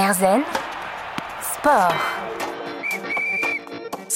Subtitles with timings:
[0.00, 0.44] Erzen
[1.42, 1.94] Sport.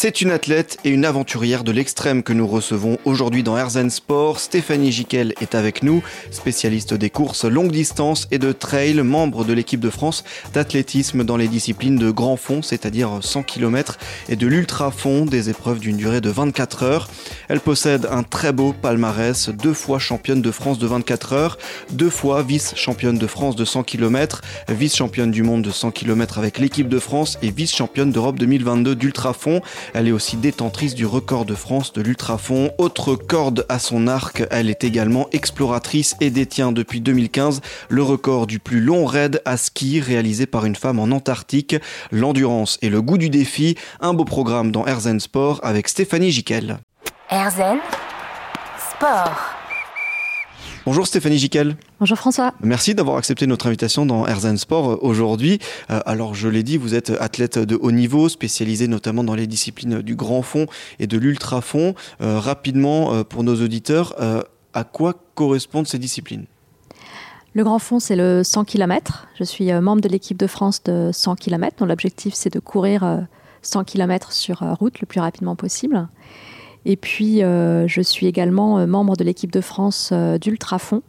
[0.04, 4.38] C'est une athlète et une aventurière de l'extrême que nous recevons aujourd'hui dans Herzen Sport.
[4.38, 9.54] Stéphanie Jiquel est avec nous, spécialiste des courses longue distance et de trail, membre de
[9.54, 10.22] l'équipe de France
[10.52, 15.48] d'athlétisme dans les disciplines de grand fond, c'est-à-dire 100 km, et de l'ultra fond, des
[15.48, 17.08] épreuves d'une durée de 24 heures.
[17.48, 21.58] Elle possède un très beau palmarès, deux fois championne de France de 24 heures,
[21.92, 26.58] deux fois vice-championne de France de 100 km, vice-championne du monde de 100 km avec
[26.58, 29.62] l'équipe de France et vice-championne d'Europe 2022 d'ultra fond.
[29.94, 32.72] Elle est aussi détentrice du record de France de l'ultrafond.
[32.78, 38.48] Autre corde à son arc, elle est également exploratrice et détient depuis 2015 le record
[38.48, 41.76] du plus long raid à ski réalisé par une femme en Antarctique.
[42.10, 46.78] L'endurance et le goût du défi, un beau programme dans Herzen Sport avec Stéphanie Jiquel.
[47.30, 47.78] Herzen
[48.90, 49.63] Sport.
[50.86, 51.76] Bonjour Stéphanie Jiquel.
[51.98, 52.52] Bonjour François.
[52.60, 55.58] Merci d'avoir accepté notre invitation dans Herzen Sport euh, aujourd'hui.
[55.90, 59.46] Euh, alors je l'ai dit, vous êtes athlète de haut niveau, spécialisé notamment dans les
[59.46, 60.66] disciplines du grand fond
[60.98, 61.94] et de l'ultra fond.
[62.20, 64.14] Euh, rapidement, pour nos auditeurs,
[64.74, 66.44] à quoi correspondent ces disciplines?
[67.54, 69.26] Le grand fond, c'est le 100 km.
[69.38, 73.24] Je suis membre de l'équipe de France de 100 km, dont l'objectif, c'est de courir
[73.62, 76.08] 100 km sur route le plus rapidement possible.
[76.86, 81.02] Et puis, euh, je suis également euh, membre de l'équipe de France euh, d'ultrafond.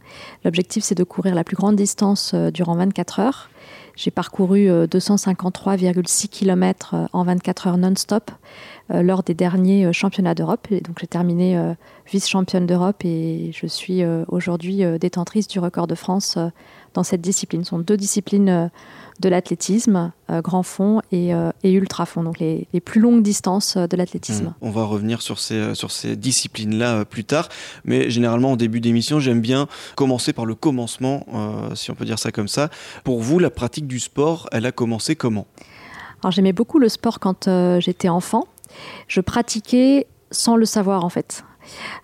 [0.44, 3.50] L'objectif, c'est de courir la plus grande distance durant 24 heures.
[3.94, 8.30] J'ai parcouru 253,6 km en 24 heures non-stop
[8.90, 10.68] lors des derniers championnats d'Europe.
[10.70, 11.58] Et donc, j'ai terminé
[12.06, 16.36] vice-championne d'Europe et je suis aujourd'hui détentrice du record de France
[16.96, 17.64] dans cette discipline.
[17.64, 18.70] Ce sont deux disciplines
[19.20, 23.86] de l'athlétisme, euh, grand fond et, euh, ultra fond, donc les, plus longues distances euh,
[23.86, 24.46] de l'athlétisme.
[24.46, 24.54] Mmh.
[24.60, 27.48] On va revenir sur ces, sur ces disciplines-là plus tard,
[27.84, 31.26] mais généralement au début d'émission, j'aime bien commencer par le commencement,
[31.74, 32.70] si on peut dire ça comme ça.
[33.04, 35.46] Pour vous, la pratique du sport, elle a commencé comment?
[36.22, 37.48] Alors j'aimais beaucoup le sport quand
[37.80, 38.46] j'étais enfant.
[39.08, 41.44] Je pratiquais sans le savoir en fait.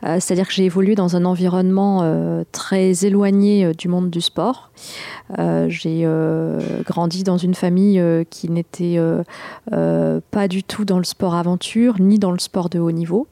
[0.05, 4.20] Euh, c'est-à-dire que j'ai évolué dans un environnement euh, très éloigné euh, du monde du
[4.20, 4.70] sport.
[5.68, 6.06] j'ai
[6.84, 8.98] grandi dans une famille qui n'était
[9.70, 13.27] pas du tout dans le sport aventure, ni dans le sport de haut niveau.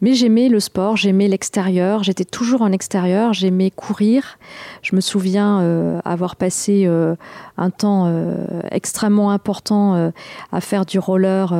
[0.00, 4.38] Mais j'aimais le sport, j'aimais l'extérieur, j'étais toujours en extérieur, j'aimais courir.
[4.82, 7.16] Je me souviens euh, avoir passé euh,
[7.56, 8.34] un temps euh,
[8.70, 10.12] extrêmement important
[10.52, 11.52] à faire du roller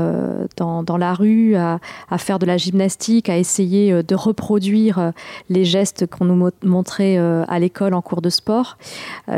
[0.56, 5.12] dans, dans, la rue, à, à, faire de la gymnastique, à essayer de reproduire
[5.48, 8.78] les gestes qu'on nous montrait à l'école en cours de sport.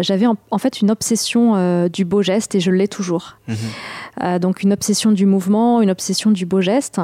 [0.00, 3.36] J'avais en, fait une obsession du beau geste et je l'ai toujours.
[3.48, 3.54] Mmh
[4.40, 7.00] donc une obsession du mouvement, une obsession du beau geste.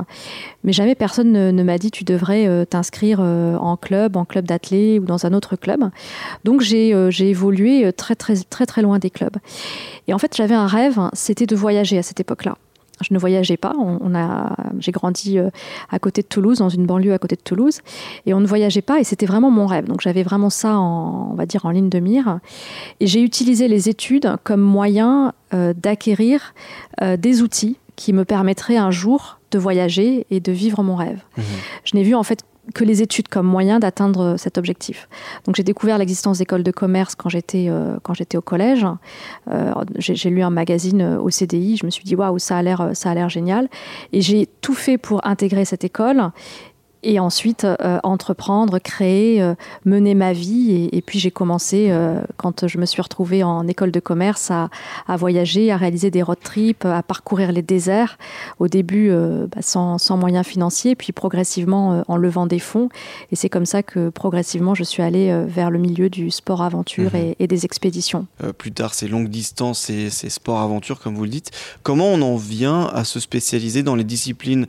[0.64, 4.24] Mais jamais personne ne, ne m'a dit tu devrais euh, t'inscrire euh, en club, en
[4.24, 5.84] club d'athlètes ou dans un autre club.
[6.44, 9.36] Donc j'ai euh, évolué très très très très loin des clubs.
[10.08, 12.56] Et en fait j'avais un rêve, c'était de voyager à cette époque-là.
[13.02, 13.74] Je ne voyageais pas.
[13.78, 15.38] On, a, j'ai grandi
[15.90, 17.80] à côté de Toulouse, dans une banlieue à côté de Toulouse,
[18.24, 19.00] et on ne voyageait pas.
[19.00, 19.84] Et c'était vraiment mon rêve.
[19.84, 22.38] Donc j'avais vraiment ça, en, on va dire, en ligne de mire.
[23.00, 26.54] Et j'ai utilisé les études comme moyen d'acquérir
[27.02, 31.20] des outils qui me permettraient un jour de voyager et de vivre mon rêve.
[31.36, 31.44] Mhm.
[31.84, 35.08] Je n'ai vu en fait que les études comme moyen d'atteindre cet objectif.
[35.44, 38.84] Donc j'ai découvert l'existence d'écoles de commerce quand j'étais euh, quand j'étais au collège.
[39.50, 41.76] Euh, j'ai lu un magazine euh, au CDI.
[41.76, 43.68] Je me suis dit waouh ça a l'air ça a l'air génial.
[44.12, 46.30] Et j'ai tout fait pour intégrer cette école
[47.06, 50.88] et ensuite euh, entreprendre, créer, euh, mener ma vie.
[50.92, 54.68] Et, puis j'ai commencé, euh, quand je me suis retrouvée en école de commerce, à,
[55.16, 58.18] voyager, à réaliser des road trips, à parcourir les déserts.
[58.58, 62.88] Au début, bah, sans, moyens financiers, puis progressivement en levant des fonds.
[63.30, 67.14] Et c'est comme ça que progressivement, je suis allée vers le milieu du sport aventure
[67.14, 67.34] mhm.
[67.38, 68.26] et, des expéditions.
[68.58, 71.52] plus tard, ces longues distances et ces sports aventure, comme vous le dites.
[71.84, 74.66] Comment on en vient à se spécialiser dans les disciplines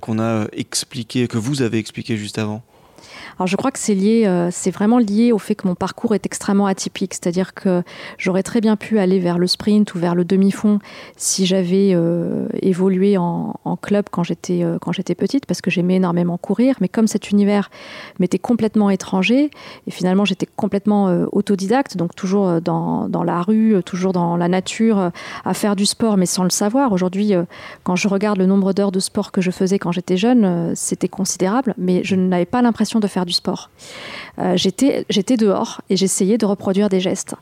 [0.00, 2.62] qu'on a expliquées, que vous avez expliqué juste avant
[3.40, 6.14] alors je crois que c'est lié, euh, c'est vraiment lié au fait que mon parcours
[6.14, 7.82] est extrêmement atypique, c'est-à-dire que
[8.18, 10.78] j'aurais très bien pu aller vers le sprint ou vers le demi-fond
[11.16, 15.94] si j'avais euh, évolué en, club quand j'étais euh, quand j'étais petite, parce que j'aimais
[15.94, 17.70] énormément courir, mais comme cet univers
[18.18, 19.50] m'était complètement étranger
[19.86, 25.12] et finalement j'étais complètement autodidacte, donc toujours dans, dans, la rue, toujours dans la nature,
[25.46, 26.92] à faire du sport, mais sans le savoir.
[26.92, 27.32] Aujourd'hui,
[27.84, 31.08] quand je regarde le nombre d'heures de sport que je faisais quand j'étais jeune, c'était
[31.08, 33.70] considérable, mais je n'avais pas l'impression de faire du sport.
[34.38, 37.34] Euh, j'étais, j'étais dehors et j'essayais de reproduire des gestes.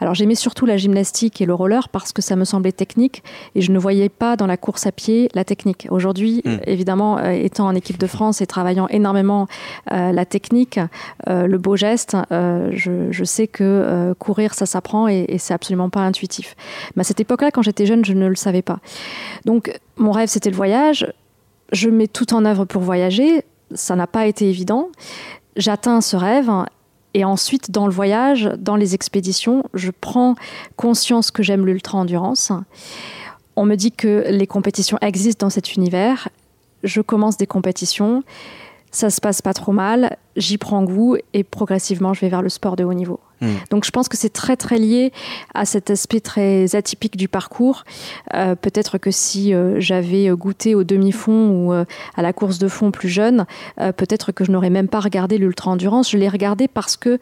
[0.00, 3.22] Alors j'aimais surtout la gymnastique et le roller parce que ça me semblait technique
[3.54, 5.86] et je ne voyais pas dans la course à pied la technique.
[5.90, 6.56] Aujourd'hui, Mm.
[6.66, 9.46] évidemment, euh, étant en équipe de France et travaillant énormément
[9.90, 10.78] euh, la technique,
[11.26, 16.00] le beau geste, je, je sais que courir, ça s'apprend et, et c'est absolument pas
[16.00, 16.54] intuitif.
[16.96, 18.78] Mais à cette époque-là, quand j'étais jeune, je ne le savais pas.
[19.44, 21.12] Donc mon rêve, c'était le voyage.
[21.72, 23.44] Je mets tout en œuvre pour voyager.
[23.74, 24.88] Ça n'a pas été évident.
[25.56, 26.50] J'atteins ce rêve.
[27.14, 30.34] Et ensuite, dans le voyage, dans les expéditions, je prends
[30.76, 32.52] conscience que j'aime l'ultra-endurance.
[33.54, 36.28] On me dit que les compétitions existent dans cet univers.
[36.84, 38.22] Je commence des compétitions.
[38.90, 40.16] Ça se passe pas trop mal.
[40.36, 43.20] J'y prends goût et progressivement, je vais vers le sport de haut niveau.
[43.42, 43.46] Mm.
[43.70, 45.12] Donc je pense que c'est très très lié
[45.54, 47.84] à cet aspect très atypique du parcours.
[48.34, 51.84] Euh, Peut-être que si euh, j'avais goûté au demi-fond ou euh,
[52.16, 53.44] à la course de fond plus jeune,
[53.76, 56.10] peut-être que je n'aurais même pas regardé l'ultra-endurance.
[56.10, 57.18] Je l'ai regardé parce que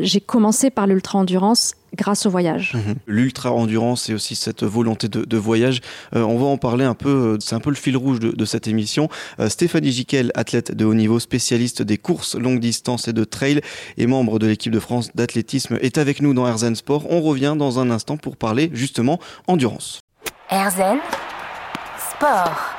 [0.00, 2.74] j'ai commencé par l'ultra-endurance grâce au voyage.
[2.74, 2.94] Mhm.
[3.06, 5.80] L'ultra-endurance et aussi cette volonté de, de voyage,
[6.14, 8.44] euh, on va en parler un peu, c'est un peu le fil rouge de, de
[8.44, 9.08] cette émission.
[9.40, 13.60] Euh, Stéphanie Giquel, athlète de haut niveau, spécialiste des courses longue distance et de trail
[13.96, 17.06] et membre de l'équipe de France d'athlétisme, est avec nous dans Herzen Sport.
[17.10, 20.00] On revient dans un instant pour parler justement endurance.
[20.50, 20.98] Erzen
[22.10, 22.78] Sport.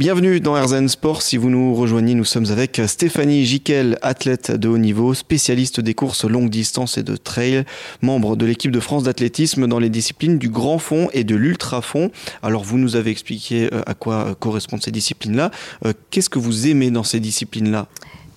[0.00, 1.20] Bienvenue dans Herzen Sport.
[1.20, 5.92] Si vous nous rejoignez, nous sommes avec Stéphanie Giquel, athlète de haut niveau, spécialiste des
[5.92, 7.64] courses longue distance et de trail,
[8.00, 11.82] membre de l'équipe de France d'athlétisme dans les disciplines du grand fond et de l'ultra
[11.82, 12.10] fond.
[12.42, 15.50] Alors vous nous avez expliqué euh, à quoi euh, correspondent ces disciplines-là.
[15.84, 17.86] Euh, Qu'est-ce que vous aimez dans ces disciplines-là?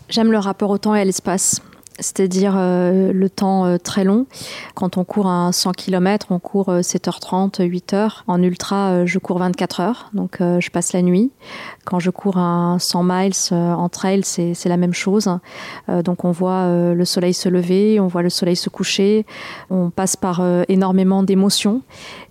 [0.09, 1.61] J'aime le rapport au temps et à l'espace.
[1.99, 4.25] C'est-à-dire euh, le temps euh, très long.
[4.73, 8.23] Quand on court un 100 km, on court euh, 7h30, 8h.
[8.25, 11.31] En ultra, euh, je cours 24 heures, donc euh, je passe la nuit.
[11.85, 15.29] Quand je cours un 100 miles euh, en trail, c'est la même chose.
[15.89, 19.25] Euh, donc on voit euh, le soleil se lever, on voit le soleil se coucher,
[19.69, 21.83] on passe par euh, énormément d'émotions.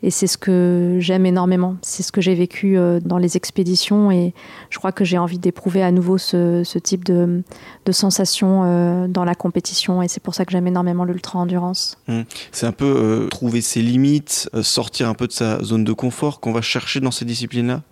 [0.03, 1.77] Et c'est ce que j'aime énormément.
[1.83, 4.35] C'est ce que j'ai vécu euh, dans les expéditions et
[4.71, 7.43] je crois que j'ai envie d'éprouver à nouveau ce, type de,
[7.85, 11.99] de sensation euh, dans la compétition et c'est pour ça que j'aime énormément l'ultra-endurance.
[12.51, 15.93] C'est un peu euh, trouver ses limites, euh, sortir un peu de sa zone de
[15.93, 17.83] confort qu'on va chercher dans ces disciplines-là?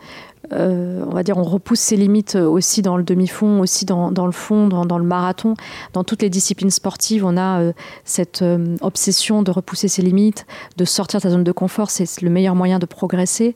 [0.52, 4.32] Euh, on va dire on repousse ses limites aussi dans le demi-fond, aussi dans, le
[4.32, 5.54] fond, dans, le marathon.
[5.92, 7.72] Dans toutes les disciplines sportives, on a euh,
[8.04, 10.46] cette euh, obsession de repousser ses limites,
[10.76, 11.90] de sortir de sa zone de confort.
[11.90, 13.54] C'est le meilleur moyen de progresser.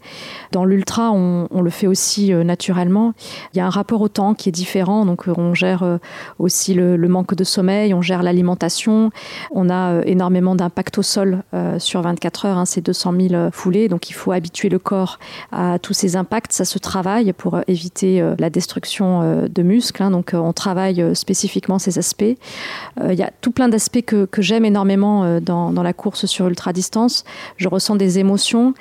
[0.52, 3.14] Dans l'ultra, on, le fait aussi naturellement.
[3.52, 5.06] Il y a un rapport au temps qui est différent.
[5.06, 5.98] Donc, on gère
[6.38, 9.10] aussi le, manque de sommeil, on gère l'alimentation.
[9.50, 11.42] On a énormément d'impact au sol
[11.78, 12.58] sur 24 heures.
[12.58, 13.88] hein, c'est 200 000 foulées.
[13.88, 15.18] Donc, il faut habituer le corps
[15.52, 16.52] à tous ces impacts.
[16.78, 20.02] Travaille pour euh, éviter euh, la destruction euh, de muscles.
[20.02, 20.10] hein.
[20.10, 22.24] Donc, on travaille spécifiquement ces aspects.
[23.02, 26.72] Il y a tout plein d'aspects que, j'aime énormément dans, dans la course sur ultra
[26.72, 27.24] distance.
[27.56, 28.74] Je ressens des émotions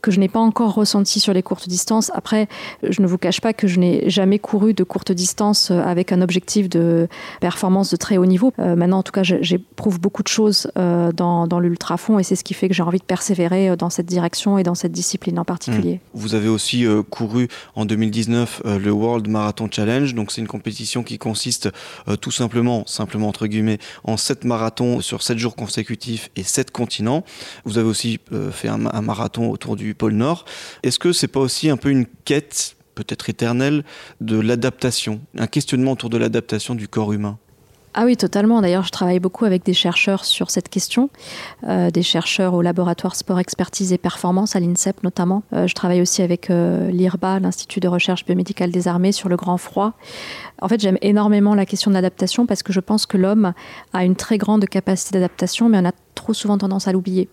[0.00, 2.10] que je n'ai pas encore ressenti sur les courtes distances.
[2.14, 2.48] Après,
[2.82, 6.12] je ne vous cache pas que je n'ai jamais couru de courte distance euh, avec
[6.12, 7.08] un objectif de
[7.40, 8.52] performance de très haut niveau.
[8.58, 12.36] Euh, maintenant, en tout cas, j'éprouve beaucoup de choses euh, dans, dans l'ultra-fond et c'est
[12.36, 15.38] ce qui fait que j'ai envie de persévérer dans cette direction et dans cette discipline
[15.38, 16.00] en particulier.
[16.14, 20.14] Vous avez aussi couru en 2019 euh, le World Marathon Challenge.
[20.14, 21.68] Donc c'est une compétition qui consiste
[22.20, 27.24] tout simplement, simplement entre guillemets, en 7 marathons sur 7 jours consécutifs et 7 continents.
[27.64, 28.18] Vous avez aussi
[28.52, 30.44] fait un marathon autour du pôle Nord.
[30.82, 33.84] Est-ce que c'est pas aussi un peu une quête peut-être éternelle
[34.20, 37.38] de l'adaptation, un questionnement autour de l'adaptation du corps humain?
[37.92, 38.60] Ah oui, totalement.
[38.60, 41.10] D'ailleurs, je travaille beaucoup avec des chercheurs sur cette question,
[41.66, 45.42] euh, des chercheurs au laboratoire Sport Expertise et Performance, à l'INSEP notamment.
[45.52, 49.34] Euh, je travaille aussi avec euh, l'IRBA, l'Institut de recherche biomédicale des armées, sur le
[49.34, 49.94] grand froid.
[50.62, 53.54] En fait, j'aime énormément la question de l'adaptation parce que je pense que l'homme
[53.92, 57.28] a une très grande capacité d'adaptation, mais on a trop souvent tendance à l'oublier.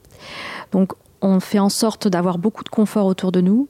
[0.72, 3.68] Donc, on fait en sorte d'avoir beaucoup de confort autour de nous.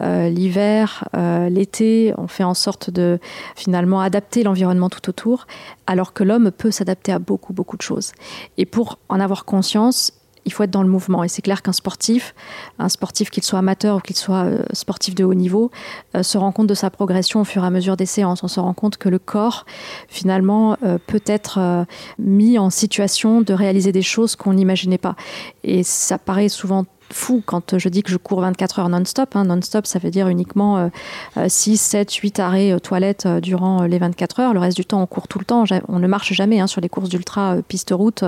[0.00, 3.18] Euh, L'hiver, euh, l'été, on fait en sorte de
[3.56, 5.46] finalement adapter l'environnement tout autour,
[5.86, 8.12] alors que l'homme peut s'adapter à beaucoup, beaucoup de choses.
[8.58, 10.12] Et pour en avoir conscience,
[10.44, 11.24] il faut être dans le mouvement.
[11.24, 12.34] Et c'est clair qu'un sportif,
[12.78, 15.70] un sportif qu'il soit amateur ou qu'il soit euh, sportif de haut niveau,
[16.16, 18.42] euh, se rend compte de sa progression au fur et à mesure des séances.
[18.42, 19.66] On se rend compte que le corps,
[20.08, 21.86] finalement, euh, peut être
[22.18, 25.16] mis en situation de réaliser des choses qu'on n'imaginait pas.
[25.64, 29.36] Et ça paraît souvent fou quand je dis que je cours 24 heures non-stop.
[29.36, 29.44] Hein.
[29.44, 30.88] Non-stop, ça veut dire uniquement euh,
[31.36, 34.54] euh, 6, 7, 8 arrêts euh, toilettes euh, durant euh, les 24 heures.
[34.54, 35.64] Le reste du temps, on court tout le temps.
[35.88, 38.24] On ne marche jamais hein, sur les courses d'ultra piste-route.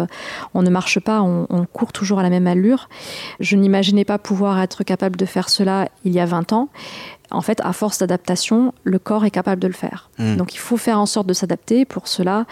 [0.55, 2.89] on ne marche pas, on, on court toujours à la même allure.
[3.41, 6.69] Je n'imaginais pas pouvoir être capable de faire cela il y a 20 ans.
[7.31, 10.11] En fait, à force d'adaptation, le corps est capable de le faire.
[10.19, 10.37] Hmm.
[10.37, 11.85] Donc il faut faire en sorte de s'adapter.
[11.85, 12.47] Pour cela,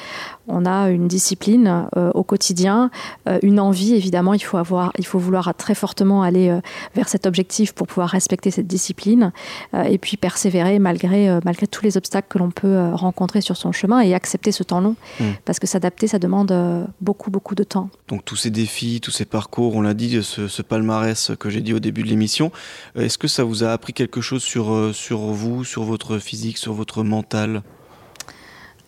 [0.48, 2.90] on a une discipline euh, au quotidien,
[3.28, 6.60] euh, une envie, évidemment, il faut, avoir, il faut vouloir très fortement aller euh,
[6.94, 9.32] vers cet objectif pour pouvoir respecter cette discipline,
[9.72, 14.00] et puis persévérer malgré, malgré tous les obstacles que l'on peut rencontrer sur son chemin
[14.00, 15.24] et accepter ce temps long, hmm.
[15.44, 16.52] parce que s'adapter, ça demande
[17.00, 17.88] beaucoup, beaucoup de temps.
[18.08, 21.60] Donc tous ces défis, tous ces parcours, on l'a dit, ce, ce palmarès que j'ai
[21.60, 22.52] dit au début de l'émission,
[22.96, 26.72] est-ce que ça vous a appris quelque chose sur, sur vous, sur votre physique, sur
[26.72, 27.62] votre mental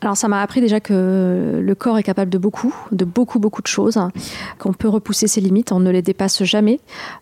[0.05, 3.63] alors ça m'a appris déjà que le corps est capable de beaucoup, de beaucoup, beaucoup
[3.63, 3.99] de choses,
[4.59, 6.81] qu'on peut repousser ses limites, on ne les dépasse jamais.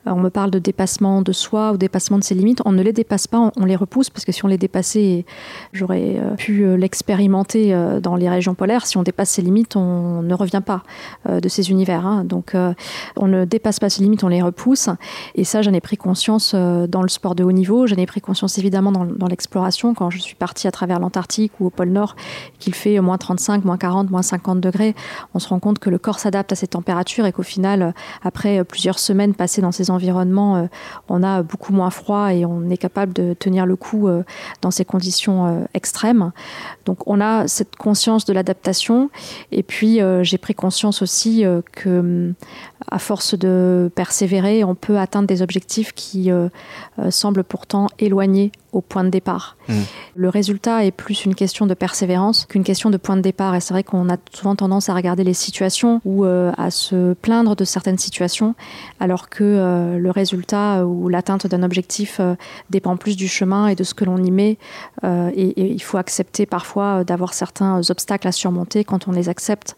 [0.08, 2.82] Euh, on me parle de dépassement de soi ou dépassement de ses limites, on ne
[2.82, 5.24] les dépasse pas, on les repousse, parce que si on les dépassait,
[5.72, 7.72] j'aurais euh, pu euh, l'expérimenter
[8.02, 10.82] dans les régions polaires, si on dépasse ses limites, on ne revient pas
[11.28, 12.04] de ces univers.
[12.06, 12.24] Hein.
[12.24, 12.56] Donc
[13.16, 14.88] on ne dépasse pas ses limites, on les repousse.
[15.34, 18.20] Et ça, j'en ai pris conscience dans le sport de haut niveau, j'en ai pris
[18.20, 21.90] conscience évidemment dans, dans l'exploration, quand je suis partie à travers l'Antarctique ou au pôle
[21.90, 22.16] Nord,
[22.58, 24.94] qu'il fait moins 35, moins 40, moins 50 degrés,
[25.34, 27.92] on se rend compte que le corps s'adapte à ces températures et qu'au final, euh,
[28.22, 30.66] après euh, plusieurs semaines passées dans ces environnements, euh,
[31.08, 34.08] on a beaucoup moins froid et on est capable de tenir le coup
[34.60, 36.32] dans ces conditions extrêmes.
[36.84, 39.10] Donc on a cette conscience de l'adaptation
[39.50, 42.32] et puis j'ai pris conscience aussi que
[42.90, 46.30] à force de persévérer, on peut atteindre des objectifs qui
[47.10, 49.56] semblent pourtant éloignés au point de départ.
[49.68, 49.74] Mmh.
[50.16, 53.54] Le résultat est plus une question de persévérance qu'une question de point de départ.
[53.54, 57.14] Et c'est vrai qu'on a souvent tendance à regarder les situations ou euh, à se
[57.14, 58.54] plaindre de certaines situations,
[58.98, 62.34] alors que euh, le résultat ou l'atteinte d'un objectif euh,
[62.70, 64.58] dépend plus du chemin et de ce que l'on y met.
[65.04, 68.84] Et, et, il faut accepter parfois d'avoir certains obstacles à surmonter.
[68.84, 69.76] Quand on les accepte,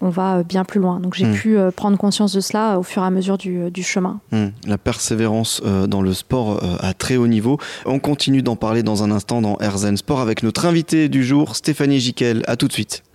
[0.00, 1.00] on va bien plus loin.
[1.00, 1.34] Donc j'ai mmh.
[1.34, 4.20] pu prendre conscience de cela au fur et à mesure du, du chemin.
[4.32, 4.46] Mmh.
[4.66, 7.58] La persévérance dans le sport à très haut niveau.
[7.86, 11.56] On continue d'en parler dans un instant dans Herzen Sport avec notre invité du jour,
[11.56, 12.42] Stéphanie Jiquel.
[12.46, 13.06] A tout de suite.